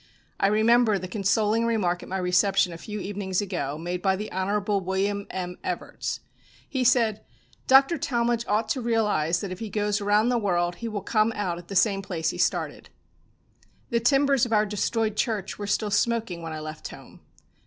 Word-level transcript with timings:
I 0.39 0.47
remembered 0.47 1.01
the 1.01 1.07
consoling 1.07 1.63
remark 1.63 2.01
at 2.01 2.09
my 2.09 2.17
reception 2.17 2.73
a 2.73 2.77
few 2.79 2.99
evenings 2.99 3.39
ago, 3.39 3.77
made 3.77 4.01
by 4.01 4.15
the 4.15 4.31
Hon. 4.31 4.79
William 4.83 5.27
M. 5.29 5.59
Evarts. 5.63 6.21
He 6.67 6.83
said: 6.83 7.23
"Dr. 7.67 7.99
Talmage 7.99 8.43
ought 8.47 8.67
to 8.69 8.81
realise 8.81 9.41
that 9.41 9.51
if 9.51 9.59
he 9.59 9.69
goes 9.69 10.01
around 10.01 10.29
the 10.29 10.39
world 10.39 10.77
he 10.77 10.87
will 10.87 11.03
come 11.03 11.31
out 11.35 11.59
at 11.59 11.67
the 11.67 11.75
same 11.75 12.01
place 12.01 12.31
he 12.31 12.39
started." 12.39 12.89
The 13.91 13.99
timbers 13.99 14.43
of 14.43 14.51
our 14.53 14.65
destroyed 14.65 15.15
church 15.15 15.59
were 15.59 15.67
still 15.67 15.91
smoking 15.91 16.41
when 16.41 16.51
I 16.51 16.61
left 16.61 16.87
home. 16.87 17.19